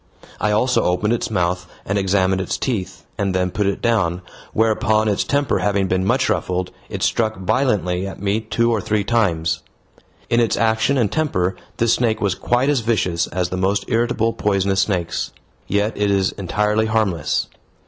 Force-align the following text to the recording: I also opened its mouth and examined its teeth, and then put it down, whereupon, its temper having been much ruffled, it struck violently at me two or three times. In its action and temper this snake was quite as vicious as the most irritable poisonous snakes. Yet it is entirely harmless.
I 0.39 0.49
also 0.51 0.81
opened 0.81 1.13
its 1.13 1.29
mouth 1.29 1.67
and 1.85 1.95
examined 1.95 2.41
its 2.41 2.57
teeth, 2.57 3.05
and 3.19 3.35
then 3.35 3.51
put 3.51 3.67
it 3.67 3.83
down, 3.83 4.23
whereupon, 4.51 5.07
its 5.07 5.23
temper 5.23 5.59
having 5.59 5.87
been 5.87 6.03
much 6.03 6.27
ruffled, 6.27 6.71
it 6.89 7.03
struck 7.03 7.37
violently 7.37 8.07
at 8.07 8.19
me 8.19 8.39
two 8.41 8.71
or 8.71 8.81
three 8.81 9.03
times. 9.03 9.61
In 10.27 10.39
its 10.39 10.57
action 10.57 10.97
and 10.97 11.11
temper 11.11 11.55
this 11.77 11.93
snake 11.93 12.19
was 12.19 12.33
quite 12.33 12.67
as 12.69 12.79
vicious 12.79 13.27
as 13.27 13.49
the 13.49 13.57
most 13.57 13.85
irritable 13.89 14.33
poisonous 14.33 14.81
snakes. 14.81 15.33
Yet 15.67 15.95
it 15.95 16.09
is 16.09 16.31
entirely 16.31 16.87
harmless. 16.87 17.45